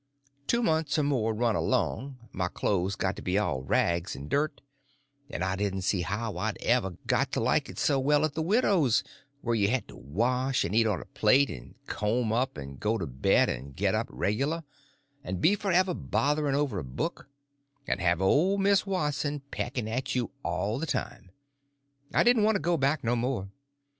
[0.47, 4.27] Two months or more run along, and my clothes got to be all rags and
[4.27, 4.59] dirt,
[5.29, 8.41] and I didn't see how I'd ever got to like it so well at the
[8.41, 9.03] widow's,
[9.41, 12.97] where you had to wash, and eat on a plate, and comb up, and go
[12.97, 14.63] to bed and get up regular,
[15.23, 17.29] and be forever bothering over a book,
[17.85, 21.29] and have old Miss Watson pecking at you all the time.
[22.11, 23.49] I didn't want to go back no more.